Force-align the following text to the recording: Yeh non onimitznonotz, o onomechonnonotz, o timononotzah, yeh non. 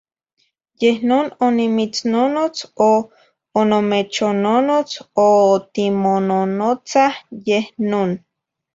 Yeh 0.83 1.01
non 1.11 1.27
onimitznonotz, 1.47 2.63
o 2.87 2.89
onomechonnonotz, 3.63 4.97
o 5.27 5.29
timononotzah, 5.75 7.17
yeh 7.47 7.67
non. 7.91 8.23